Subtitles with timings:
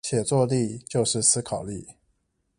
[0.03, 1.87] 寫作力就是思考力